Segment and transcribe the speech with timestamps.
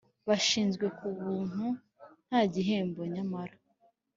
[0.27, 1.65] bashinzwe ku buntu
[2.27, 3.55] nta gihembo Nyamara